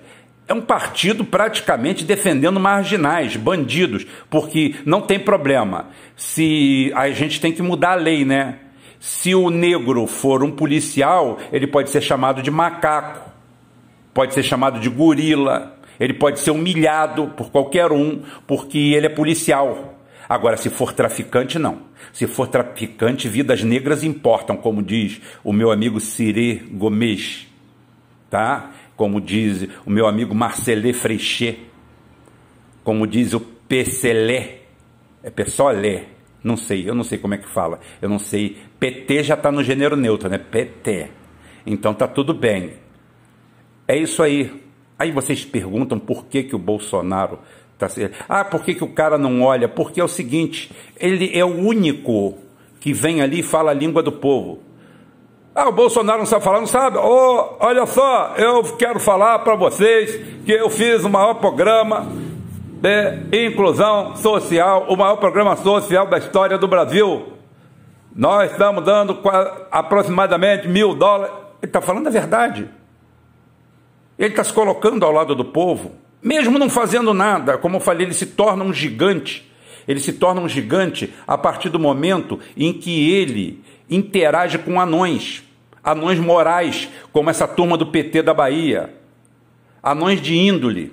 é 0.47 0.53
um 0.53 0.61
partido 0.61 1.25
praticamente 1.25 2.03
defendendo 2.03 2.59
marginais, 2.59 3.35
bandidos, 3.35 4.05
porque 4.29 4.75
não 4.85 5.01
tem 5.01 5.19
problema. 5.19 5.87
Se 6.15 6.91
a 6.95 7.09
gente 7.09 7.41
tem 7.41 7.51
que 7.51 7.63
mudar 7.63 7.93
a 7.93 7.95
lei, 7.95 8.23
né? 8.23 8.59
Se 8.99 9.33
o 9.35 9.49
negro 9.49 10.05
for 10.07 10.43
um 10.43 10.51
policial, 10.51 11.39
ele 11.51 11.67
pode 11.67 11.89
ser 11.89 12.01
chamado 12.01 12.41
de 12.41 12.51
macaco, 12.51 13.29
pode 14.13 14.33
ser 14.33 14.43
chamado 14.43 14.79
de 14.79 14.89
gorila, 14.89 15.77
ele 15.99 16.13
pode 16.13 16.39
ser 16.39 16.51
humilhado 16.51 17.27
por 17.35 17.49
qualquer 17.49 17.91
um, 17.91 18.21
porque 18.47 18.77
ele 18.77 19.07
é 19.07 19.09
policial. 19.09 19.94
Agora, 20.27 20.57
se 20.57 20.69
for 20.69 20.93
traficante, 20.93 21.59
não. 21.59 21.83
Se 22.11 22.27
for 22.27 22.47
traficante, 22.47 23.27
vidas 23.27 23.63
negras 23.63 24.03
importam, 24.03 24.57
como 24.57 24.81
diz 24.81 25.21
o 25.43 25.53
meu 25.53 25.71
amigo 25.71 25.99
Sirê 25.99 26.61
Gomes, 26.71 27.47
tá? 28.29 28.71
como 28.95 29.19
diz 29.19 29.67
o 29.85 29.89
meu 29.89 30.07
amigo 30.07 30.33
Marcelé 30.33 30.93
Freixet, 30.93 31.59
como 32.83 33.05
diz 33.05 33.33
o 33.33 33.39
Pecelé, 33.39 34.61
é 35.23 35.29
Pessolé, 35.29 36.05
não 36.43 36.55
sei, 36.55 36.87
eu 36.87 36.95
não 36.95 37.03
sei 37.03 37.17
como 37.17 37.33
é 37.33 37.37
que 37.37 37.47
fala, 37.47 37.79
eu 38.01 38.07
não 38.07 38.19
sei, 38.19 38.57
PT 38.79 39.23
já 39.23 39.33
está 39.33 39.51
no 39.51 39.63
gênero 39.63 39.95
neutro, 39.95 40.29
né? 40.29 40.37
PT. 40.37 41.09
Então 41.65 41.93
tá 41.93 42.07
tudo 42.07 42.33
bem. 42.33 42.73
É 43.87 43.97
isso 43.97 44.21
aí. 44.21 44.63
Aí 44.97 45.11
vocês 45.11 45.43
perguntam 45.43 45.99
por 45.99 46.25
que, 46.27 46.43
que 46.43 46.55
o 46.55 46.59
Bolsonaro 46.59 47.39
está. 47.79 48.25
Ah, 48.27 48.43
por 48.43 48.63
que, 48.63 48.75
que 48.75 48.83
o 48.83 48.93
cara 48.93 49.17
não 49.17 49.41
olha? 49.41 49.67
Porque 49.67 49.99
é 49.99 50.03
o 50.03 50.07
seguinte: 50.07 50.71
ele 50.97 51.37
é 51.37 51.43
o 51.43 51.55
único 51.55 52.35
que 52.79 52.93
vem 52.93 53.21
ali 53.21 53.39
e 53.39 53.43
fala 53.43 53.71
a 53.71 53.73
língua 53.73 54.01
do 54.01 54.11
povo. 54.11 54.59
Ah, 55.53 55.69
o 55.69 55.71
Bolsonaro 55.71 56.17
não 56.17 56.25
está 56.25 56.41
falando, 56.41 56.67
sabe? 56.67 56.97
Oh, 56.97 57.55
olha 57.59 57.85
só, 57.85 58.33
eu 58.37 58.61
quero 58.75 58.99
falar 58.99 59.39
para 59.39 59.55
vocês 59.55 60.15
que 60.45 60.51
eu 60.51 60.69
fiz 60.69 61.05
o 61.05 61.09
maior 61.09 61.35
programa 61.35 62.05
de 62.81 63.47
inclusão 63.47 64.15
social, 64.17 64.85
o 64.89 64.97
maior 64.97 65.15
programa 65.15 65.55
social 65.55 66.07
da 66.07 66.17
história 66.17 66.57
do 66.57 66.67
Brasil. 66.67 67.33
Nós 68.13 68.51
estamos 68.51 68.83
dando 68.83 69.17
aproximadamente 69.71 70.67
mil 70.67 70.93
dólares. 70.93 71.33
Ele 71.61 71.69
está 71.69 71.81
falando 71.81 72.07
a 72.07 72.11
verdade. 72.11 72.69
Ele 74.17 74.29
está 74.29 74.43
se 74.43 74.53
colocando 74.53 75.05
ao 75.05 75.11
lado 75.11 75.35
do 75.35 75.45
povo, 75.45 75.93
mesmo 76.25 76.59
não 76.59 76.69
fazendo 76.69 77.13
nada. 77.13 77.57
Como 77.57 77.77
eu 77.77 77.79
falei, 77.79 78.07
ele 78.07 78.13
se 78.13 78.25
torna 78.25 78.63
um 78.63 78.73
gigante. 78.73 79.49
Ele 79.87 79.99
se 79.99 80.13
torna 80.13 80.41
um 80.41 80.49
gigante 80.49 81.13
a 81.27 81.37
partir 81.37 81.69
do 81.69 81.79
momento 81.79 82.39
em 82.57 82.73
que 82.73 83.11
ele 83.11 83.63
interage 83.89 84.57
com 84.57 84.81
anões 84.81 85.45
anões 85.85 86.19
morais, 86.19 86.89
como 87.13 87.29
essa 87.29 87.47
turma 87.47 87.77
do 87.77 87.85
PT 87.85 88.23
da 88.23 88.33
Bahia, 88.33 88.91
anões 89.83 90.19
de 90.19 90.35
índole, 90.35 90.91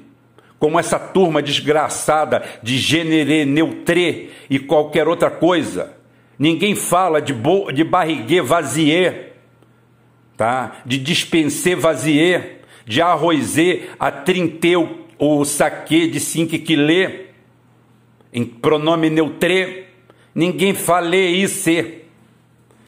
como 0.58 0.78
essa 0.78 0.98
turma 0.98 1.40
desgraçada 1.40 2.42
de 2.62 2.76
gênero 2.76 3.50
neutré 3.50 4.26
e 4.50 4.58
qualquer 4.58 5.08
outra 5.08 5.30
coisa. 5.30 5.96
Ninguém 6.38 6.74
fala 6.74 7.22
de, 7.22 7.34
de 7.74 7.82
barriguet 7.82 8.42
vazier, 8.42 9.32
tá? 10.36 10.82
de 10.84 10.98
dispenser 10.98 11.76
vazier, 11.76 12.60
de 12.84 13.00
arrozer 13.00 13.90
a 13.98 14.10
trinteu 14.10 15.01
o 15.24 15.44
saque 15.44 16.08
de 16.08 16.18
5 16.18 16.58
quilê, 16.58 17.26
em 18.32 18.44
pronome 18.44 19.08
neutré. 19.08 19.84
Ninguém 20.34 20.74
fala 20.74 21.14
isso. 21.14 21.70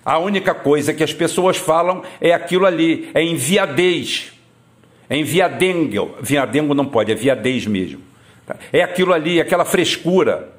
A 0.04 0.18
única 0.18 0.52
coisa 0.52 0.92
que 0.92 1.04
as 1.04 1.12
pessoas 1.12 1.56
falam 1.56 2.02
é 2.20 2.34
aquilo 2.34 2.66
ali, 2.66 3.08
é 3.14 3.22
enviadez, 3.22 4.32
é 5.08 5.16
enviadengo. 5.16 6.16
Viadengo 6.20 6.74
não 6.74 6.84
pode, 6.84 7.12
é 7.12 7.14
viadez 7.14 7.68
mesmo. 7.68 8.02
É 8.72 8.82
aquilo 8.82 9.12
ali, 9.12 9.40
aquela 9.40 9.64
frescura, 9.64 10.52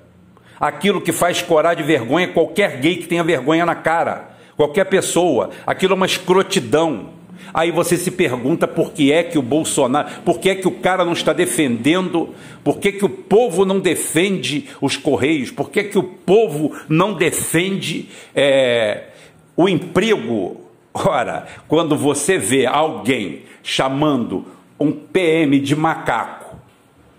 aquilo 0.58 1.01
que 1.01 1.12
faz 1.12 1.41
corar 1.41 1.74
de 1.74 1.84
vergonha 1.84 2.29
qualquer 2.29 2.79
gay 2.79 2.96
que 2.96 3.08
tenha 3.08 3.24
vergonha 3.24 3.65
na 3.65 3.75
cara, 3.75 4.29
qualquer 4.55 4.86
pessoa. 4.86 5.50
Aquilo 5.67 5.91
é 5.91 5.98
uma 5.98 6.05
escrotidão. 6.05 7.14
Aí 7.54 7.72
você 7.72 7.98
se 7.98 8.12
pergunta 8.12 8.68
por 8.68 8.92
que 8.92 9.12
é 9.12 9.24
que 9.24 9.38
o 9.38 9.42
Bolsonaro, 9.42 10.22
por 10.24 10.39
que 10.39 10.50
é 10.50 10.56
que 10.56 10.68
o 10.68 10.72
cara 10.72 11.06
não 11.06 11.13
está 11.13 11.34
defendendo, 11.34 12.34
por 12.63 12.80
que, 12.80 12.92
que 12.92 13.06
o 13.06 13.10
povo 13.10 13.65
não 13.65 13.80
defende 13.80 14.65
os 14.82 14.98
Correios, 14.98 15.51
por 15.51 15.70
que, 15.70 15.84
que 15.84 15.98
o 15.98 16.04
povo 16.04 16.75
não 16.89 17.13
defende. 17.13 18.10
É, 18.34 19.10
o 19.56 19.70
emprego, 19.70 20.62
ora, 20.94 21.48
quando 21.68 21.96
você 21.96 22.38
vê 22.38 22.65
alguém 22.65 23.44
chamando 23.63 24.46
um 24.80 24.92
PM 24.92 25.60
de 25.60 25.75
macaco, 25.75 26.58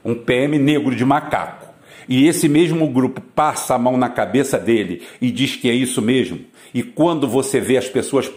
um 0.05 0.15
PM 0.15 0.59
negro 0.59 0.95
de 0.95 1.05
macaco, 1.05 1.67
e 2.09 2.29
esse 2.29 2.49
mesmo 2.49 2.87
grupo 2.89 3.21
passa 3.21 3.75
a 3.75 3.79
mão 3.79 3.97
na 3.97 4.09
cabeça 4.09 4.59
dele 4.59 5.03
e 5.21 5.31
diz 5.31 5.57
que 5.57 5.69
é 5.69 5.73
isso 5.73 6.03
mesmo, 6.03 6.41
e 6.75 6.83
quando 6.83 7.27
você 7.27 7.61
vê 7.61 7.77
as 7.77 7.89
pessoas 7.89 8.29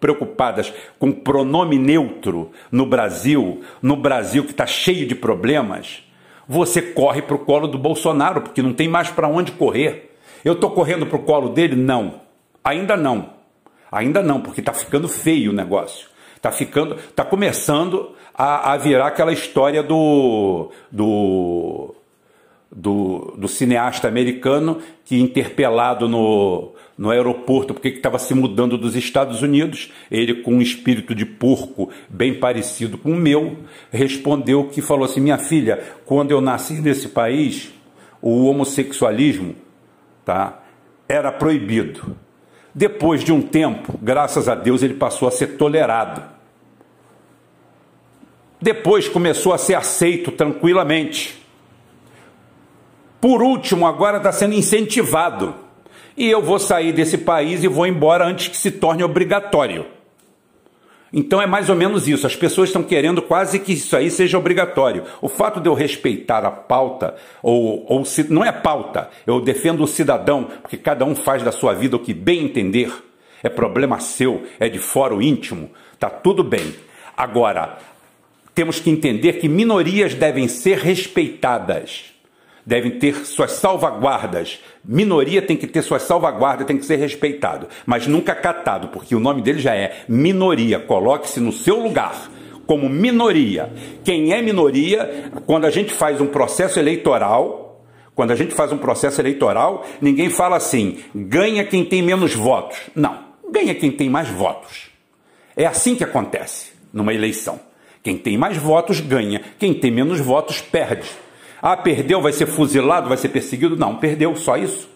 preocupadas 0.00 0.72
com 0.98 1.12
pronome 1.12 1.78
neutro 1.78 2.50
no 2.70 2.86
Brasil, 2.86 3.62
no 3.82 3.96
Brasil 3.96 4.44
que 4.44 4.50
está 4.50 4.66
cheio 4.66 5.06
de 5.06 5.14
problemas, 5.14 6.02
você 6.46 6.80
corre 6.80 7.20
para 7.22 7.36
o 7.36 7.40
colo 7.40 7.68
do 7.68 7.78
Bolsonaro, 7.78 8.40
porque 8.40 8.62
não 8.62 8.72
tem 8.72 8.88
mais 8.88 9.10
para 9.10 9.28
onde 9.28 9.52
correr. 9.52 10.16
Eu 10.44 10.54
estou 10.54 10.70
correndo 10.70 11.06
para 11.06 11.16
o 11.16 11.22
colo 11.22 11.50
dele? 11.50 11.76
Não, 11.76 12.20
ainda 12.64 12.96
não. 12.96 13.36
Ainda 13.90 14.22
não, 14.22 14.40
porque 14.40 14.60
está 14.60 14.72
ficando 14.72 15.08
feio 15.08 15.50
o 15.50 15.54
negócio. 15.54 16.08
Está 16.36 16.52
ficando, 16.52 16.94
está 16.94 17.24
começando 17.24 18.14
a, 18.34 18.72
a, 18.72 18.76
virar 18.76 19.08
aquela 19.08 19.32
história 19.32 19.82
do, 19.82 20.70
do, 20.90 21.94
do, 22.70 23.34
do 23.36 23.48
cineasta 23.48 24.06
americano 24.06 24.80
que 25.04 25.20
interpelado 25.20 26.08
no, 26.08 26.72
no 26.98 27.10
aeroporto 27.10 27.72
porque 27.72 27.88
estava 27.88 28.18
se 28.18 28.34
mudando 28.34 28.76
dos 28.76 28.96
Estados 28.96 29.40
Unidos, 29.40 29.92
ele 30.10 30.42
com 30.42 30.54
um 30.54 30.60
espírito 30.60 31.14
de 31.14 31.24
porco 31.24 31.90
bem 32.08 32.34
parecido 32.34 32.98
com 32.98 33.12
o 33.12 33.16
meu, 33.16 33.58
respondeu 33.92 34.64
que 34.64 34.82
falou 34.82 35.04
assim: 35.04 35.20
minha 35.20 35.38
filha, 35.38 35.80
quando 36.04 36.32
eu 36.32 36.40
nasci 36.40 36.80
nesse 36.80 37.08
país, 37.08 37.72
o 38.20 38.46
homossexualismo 38.46 39.54
tá, 40.24 40.60
era 41.08 41.30
proibido. 41.30 42.16
Depois 42.74 43.22
de 43.22 43.32
um 43.32 43.40
tempo, 43.40 43.98
graças 44.02 44.48
a 44.48 44.54
Deus, 44.56 44.82
ele 44.82 44.94
passou 44.94 45.28
a 45.28 45.30
ser 45.30 45.56
tolerado. 45.56 46.22
Depois 48.60 49.08
começou 49.08 49.52
a 49.52 49.58
ser 49.58 49.74
aceito 49.74 50.32
tranquilamente. 50.32 51.38
Por 53.20 53.40
último, 53.40 53.86
agora 53.86 54.18
está 54.18 54.32
sendo 54.32 54.54
incentivado. 54.54 55.67
E 56.18 56.28
eu 56.28 56.42
vou 56.42 56.58
sair 56.58 56.92
desse 56.92 57.16
país 57.16 57.62
e 57.62 57.68
vou 57.68 57.86
embora 57.86 58.26
antes 58.26 58.48
que 58.48 58.56
se 58.56 58.72
torne 58.72 59.04
obrigatório. 59.04 59.86
Então 61.12 61.40
é 61.40 61.46
mais 61.46 61.70
ou 61.70 61.76
menos 61.76 62.08
isso. 62.08 62.26
As 62.26 62.34
pessoas 62.34 62.70
estão 62.70 62.82
querendo 62.82 63.22
quase 63.22 63.60
que 63.60 63.74
isso 63.74 63.96
aí 63.96 64.10
seja 64.10 64.36
obrigatório. 64.36 65.04
O 65.22 65.28
fato 65.28 65.60
de 65.60 65.68
eu 65.68 65.74
respeitar 65.74 66.44
a 66.44 66.50
pauta, 66.50 67.14
ou, 67.40 67.86
ou 67.88 68.04
se, 68.04 68.30
não 68.30 68.44
é 68.44 68.50
pauta, 68.50 69.08
eu 69.24 69.40
defendo 69.40 69.84
o 69.84 69.86
cidadão, 69.86 70.48
porque 70.60 70.76
cada 70.76 71.04
um 71.04 71.14
faz 71.14 71.44
da 71.44 71.52
sua 71.52 71.72
vida 71.72 71.94
o 71.94 72.00
que 72.00 72.12
bem 72.12 72.44
entender. 72.44 72.92
É 73.40 73.48
problema 73.48 74.00
seu, 74.00 74.42
é 74.58 74.68
de 74.68 74.80
fora 74.80 75.14
íntimo, 75.22 75.70
tá 76.00 76.10
tudo 76.10 76.42
bem. 76.42 76.74
Agora, 77.16 77.78
temos 78.56 78.80
que 78.80 78.90
entender 78.90 79.34
que 79.34 79.48
minorias 79.48 80.14
devem 80.14 80.48
ser 80.48 80.78
respeitadas 80.78 82.17
devem 82.68 82.90
ter 82.98 83.24
suas 83.24 83.52
salvaguardas. 83.52 84.60
Minoria 84.84 85.40
tem 85.40 85.56
que 85.56 85.66
ter 85.66 85.80
suas 85.80 86.02
salvaguardas, 86.02 86.66
tem 86.66 86.76
que 86.76 86.84
ser 86.84 86.96
respeitado, 86.96 87.66
mas 87.86 88.06
nunca 88.06 88.34
catado, 88.34 88.88
porque 88.88 89.14
o 89.14 89.20
nome 89.20 89.40
dele 89.40 89.58
já 89.58 89.74
é 89.74 90.04
minoria. 90.06 90.78
Coloque-se 90.78 91.40
no 91.40 91.50
seu 91.50 91.80
lugar 91.80 92.30
como 92.66 92.86
minoria. 92.86 93.72
Quem 94.04 94.34
é 94.34 94.42
minoria, 94.42 95.30
quando 95.46 95.64
a 95.64 95.70
gente 95.70 95.90
faz 95.90 96.20
um 96.20 96.26
processo 96.26 96.78
eleitoral, 96.78 97.82
quando 98.14 98.32
a 98.32 98.36
gente 98.36 98.54
faz 98.54 98.70
um 98.70 98.76
processo 98.76 99.18
eleitoral, 99.18 99.86
ninguém 99.98 100.28
fala 100.28 100.56
assim: 100.56 100.98
ganha 101.14 101.64
quem 101.64 101.86
tem 101.86 102.02
menos 102.02 102.34
votos. 102.34 102.76
Não, 102.94 103.18
ganha 103.50 103.74
quem 103.74 103.90
tem 103.90 104.10
mais 104.10 104.28
votos. 104.28 104.90
É 105.56 105.64
assim 105.64 105.94
que 105.94 106.04
acontece 106.04 106.72
numa 106.92 107.14
eleição. 107.14 107.58
Quem 108.02 108.18
tem 108.18 108.36
mais 108.36 108.58
votos 108.58 109.00
ganha, 109.00 109.40
quem 109.58 109.72
tem 109.72 109.90
menos 109.90 110.20
votos 110.20 110.60
perde. 110.60 111.08
Ah, 111.60 111.76
perdeu, 111.76 112.20
vai 112.20 112.32
ser 112.32 112.46
fuzilado, 112.46 113.08
vai 113.08 113.18
ser 113.18 113.28
perseguido? 113.28 113.76
Não, 113.76 113.96
perdeu, 113.96 114.34
só 114.36 114.56
isso. 114.56 114.88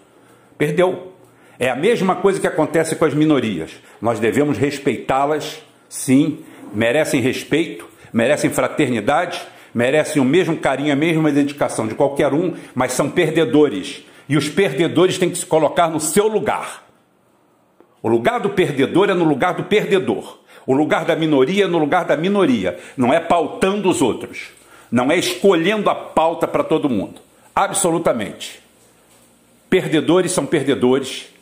Perdeu. 0.56 1.12
É 1.58 1.68
a 1.68 1.76
mesma 1.76 2.16
coisa 2.16 2.40
que 2.40 2.46
acontece 2.46 2.96
com 2.96 3.04
as 3.04 3.14
minorias. 3.14 3.72
Nós 4.00 4.18
devemos 4.18 4.58
respeitá-las, 4.58 5.62
sim, 5.88 6.38
merecem 6.72 7.20
respeito, 7.20 7.86
merecem 8.12 8.50
fraternidade, 8.50 9.42
merecem 9.74 10.20
o 10.20 10.24
mesmo 10.24 10.56
carinho, 10.56 10.92
a 10.92 10.96
mesma 10.96 11.30
dedicação 11.30 11.86
de 11.86 11.94
qualquer 11.94 12.32
um, 12.32 12.54
mas 12.74 12.92
são 12.92 13.10
perdedores. 13.10 14.04
E 14.28 14.36
os 14.36 14.48
perdedores 14.48 15.18
têm 15.18 15.30
que 15.30 15.38
se 15.38 15.46
colocar 15.46 15.88
no 15.88 16.00
seu 16.00 16.28
lugar. 16.28 16.84
O 18.02 18.08
lugar 18.08 18.40
do 18.40 18.50
perdedor 18.50 19.10
é 19.10 19.14
no 19.14 19.24
lugar 19.24 19.54
do 19.54 19.64
perdedor. 19.64 20.38
O 20.66 20.74
lugar 20.74 21.04
da 21.04 21.16
minoria 21.16 21.64
é 21.64 21.68
no 21.68 21.78
lugar 21.78 22.04
da 22.04 22.16
minoria. 22.16 22.78
Não 22.96 23.12
é 23.12 23.20
pautando 23.20 23.88
os 23.88 24.00
outros. 24.00 24.50
Não 24.92 25.10
é 25.10 25.18
escolhendo 25.18 25.88
a 25.88 25.94
pauta 25.94 26.46
para 26.46 26.62
todo 26.62 26.90
mundo. 26.90 27.22
Absolutamente. 27.54 28.60
Perdedores 29.70 30.32
são 30.32 30.44
perdedores. 30.44 31.32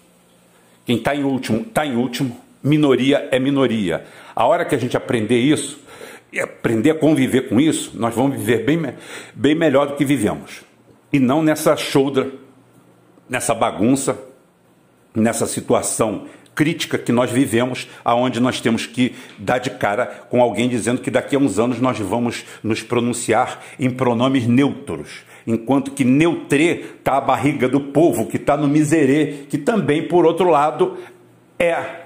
Quem 0.86 0.96
está 0.96 1.16
em 1.16 1.24
último, 1.24 1.62
está 1.62 1.84
em 1.84 1.96
último. 1.96 2.40
Minoria 2.62 3.28
é 3.32 3.40
minoria. 3.40 4.06
A 4.36 4.46
hora 4.46 4.64
que 4.64 4.74
a 4.76 4.78
gente 4.78 4.96
aprender 4.96 5.38
isso, 5.38 5.80
e 6.32 6.38
aprender 6.38 6.90
a 6.90 6.94
conviver 6.94 7.48
com 7.48 7.60
isso, 7.60 7.90
nós 7.94 8.14
vamos 8.14 8.36
viver 8.36 8.64
bem, 8.64 8.80
bem 9.34 9.54
melhor 9.56 9.88
do 9.88 9.96
que 9.96 10.04
vivemos. 10.04 10.62
E 11.12 11.18
não 11.18 11.42
nessa 11.42 11.76
shoulder, 11.76 12.30
nessa 13.28 13.52
bagunça, 13.52 14.16
nessa 15.12 15.46
situação 15.46 16.26
crítica 16.60 16.98
que 16.98 17.10
nós 17.10 17.30
vivemos, 17.30 17.88
aonde 18.04 18.38
nós 18.38 18.60
temos 18.60 18.84
que 18.84 19.14
dar 19.38 19.56
de 19.56 19.70
cara 19.70 20.04
com 20.28 20.42
alguém 20.42 20.68
dizendo 20.68 21.00
que 21.00 21.10
daqui 21.10 21.34
a 21.34 21.38
uns 21.38 21.58
anos 21.58 21.80
nós 21.80 21.98
vamos 21.98 22.44
nos 22.62 22.82
pronunciar 22.82 23.64
em 23.78 23.88
pronomes 23.88 24.46
neutros, 24.46 25.22
enquanto 25.46 25.92
que 25.92 26.04
neutrê 26.04 26.84
está 26.98 27.16
a 27.16 27.20
barriga 27.22 27.66
do 27.66 27.80
povo, 27.80 28.26
que 28.26 28.36
está 28.36 28.58
no 28.58 28.68
miserê, 28.68 29.46
que 29.48 29.56
também, 29.56 30.06
por 30.06 30.26
outro 30.26 30.50
lado, 30.50 30.98
é 31.58 32.02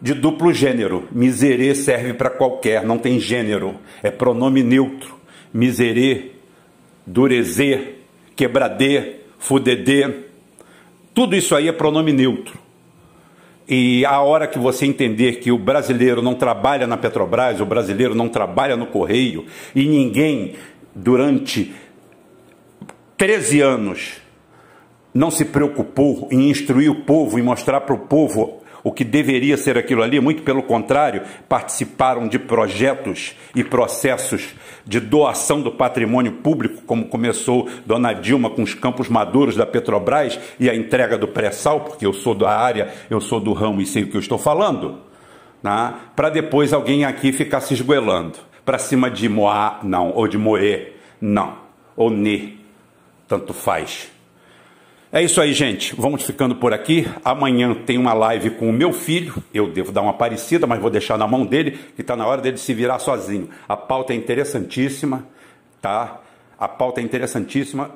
de 0.00 0.14
duplo 0.14 0.52
gênero. 0.52 1.08
Miserê 1.10 1.74
serve 1.74 2.14
para 2.14 2.30
qualquer, 2.30 2.84
não 2.84 2.96
tem 2.96 3.18
gênero, 3.18 3.74
é 4.04 4.10
pronome 4.12 4.62
neutro. 4.62 5.18
Miserê, 5.52 6.30
durezê, 7.04 7.94
quebradê, 8.36 9.16
fudedê, 9.36 10.28
tudo 11.12 11.34
isso 11.34 11.56
aí 11.56 11.66
é 11.66 11.72
pronome 11.72 12.12
neutro. 12.12 12.67
E 13.68 14.04
a 14.06 14.20
hora 14.20 14.46
que 14.46 14.58
você 14.58 14.86
entender 14.86 15.40
que 15.40 15.52
o 15.52 15.58
brasileiro 15.58 16.22
não 16.22 16.34
trabalha 16.34 16.86
na 16.86 16.96
Petrobras, 16.96 17.60
o 17.60 17.66
brasileiro 17.66 18.14
não 18.14 18.28
trabalha 18.28 18.76
no 18.76 18.86
Correio, 18.86 19.44
e 19.74 19.86
ninguém, 19.86 20.54
durante 20.94 21.74
13 23.18 23.60
anos, 23.60 24.22
não 25.12 25.30
se 25.30 25.44
preocupou 25.44 26.28
em 26.30 26.48
instruir 26.48 26.90
o 26.90 27.02
povo 27.02 27.38
e 27.38 27.42
mostrar 27.42 27.82
para 27.82 27.94
o 27.94 27.98
povo 27.98 28.57
o 28.82 28.92
que 28.92 29.04
deveria 29.04 29.56
ser 29.56 29.76
aquilo 29.76 30.02
ali, 30.02 30.20
muito 30.20 30.42
pelo 30.42 30.62
contrário, 30.62 31.22
participaram 31.48 32.28
de 32.28 32.38
projetos 32.38 33.34
e 33.54 33.64
processos 33.64 34.54
de 34.86 35.00
doação 35.00 35.60
do 35.60 35.72
patrimônio 35.72 36.32
público, 36.32 36.82
como 36.86 37.06
começou 37.06 37.68
Dona 37.84 38.12
Dilma 38.12 38.50
com 38.50 38.62
os 38.62 38.74
campos 38.74 39.08
maduros 39.08 39.56
da 39.56 39.66
Petrobras 39.66 40.38
e 40.58 40.70
a 40.70 40.74
entrega 40.74 41.18
do 41.18 41.28
pré-sal, 41.28 41.80
porque 41.80 42.06
eu 42.06 42.12
sou 42.12 42.34
da 42.34 42.50
área, 42.50 42.92
eu 43.10 43.20
sou 43.20 43.40
do 43.40 43.52
ramo 43.52 43.80
e 43.80 43.86
sei 43.86 44.04
o 44.04 44.08
que 44.08 44.16
eu 44.16 44.20
estou 44.20 44.38
falando, 44.38 45.00
né? 45.62 45.94
para 46.14 46.30
depois 46.30 46.72
alguém 46.72 47.04
aqui 47.04 47.32
ficar 47.32 47.60
se 47.60 47.74
esgoelando 47.74 48.38
para 48.64 48.78
cima 48.78 49.10
de 49.10 49.28
Moá, 49.30 49.80
não, 49.82 50.12
ou 50.14 50.28
de 50.28 50.36
Moé, 50.36 50.92
não, 51.20 51.56
ou 51.96 52.10
Ne, 52.10 52.58
tanto 53.26 53.54
faz. 53.54 54.10
É 55.10 55.22
isso 55.22 55.40
aí, 55.40 55.54
gente. 55.54 55.94
Vamos 55.96 56.22
ficando 56.22 56.56
por 56.56 56.74
aqui. 56.74 57.06
Amanhã 57.24 57.74
tem 57.74 57.96
uma 57.96 58.12
live 58.12 58.50
com 58.50 58.68
o 58.68 58.72
meu 58.72 58.92
filho. 58.92 59.42
Eu 59.54 59.72
devo 59.72 59.90
dar 59.90 60.02
uma 60.02 60.12
parecida, 60.12 60.66
mas 60.66 60.80
vou 60.80 60.90
deixar 60.90 61.16
na 61.16 61.26
mão 61.26 61.46
dele, 61.46 61.78
que 61.96 62.02
está 62.02 62.14
na 62.14 62.26
hora 62.26 62.42
dele 62.42 62.58
se 62.58 62.74
virar 62.74 62.98
sozinho. 62.98 63.48
A 63.66 63.74
pauta 63.74 64.12
é 64.12 64.16
interessantíssima, 64.16 65.26
tá? 65.80 66.20
A 66.58 66.68
pauta 66.68 67.00
é 67.00 67.04
interessantíssima. 67.04 67.90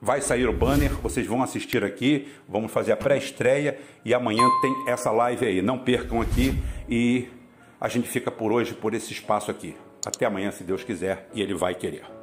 Vai 0.00 0.20
sair 0.20 0.48
o 0.48 0.52
banner, 0.52 0.92
vocês 1.02 1.26
vão 1.26 1.42
assistir 1.42 1.82
aqui. 1.82 2.28
Vamos 2.48 2.70
fazer 2.70 2.92
a 2.92 2.96
pré-estreia 2.96 3.78
e 4.04 4.14
amanhã 4.14 4.44
tem 4.60 4.72
essa 4.86 5.10
live 5.10 5.44
aí. 5.44 5.62
Não 5.62 5.78
percam 5.78 6.20
aqui 6.20 6.54
e 6.88 7.26
a 7.80 7.88
gente 7.88 8.08
fica 8.08 8.30
por 8.30 8.52
hoje 8.52 8.72
por 8.72 8.94
esse 8.94 9.12
espaço 9.12 9.50
aqui. 9.50 9.74
Até 10.06 10.26
amanhã, 10.26 10.52
se 10.52 10.62
Deus 10.62 10.84
quiser, 10.84 11.28
e 11.34 11.42
Ele 11.42 11.54
vai 11.54 11.74
querer. 11.74 12.21